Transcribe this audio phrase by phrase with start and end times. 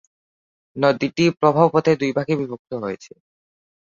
[0.75, 3.11] নদীটি প্রবাহ পথে দুই ভাগে বিভক্ত হয়েছে।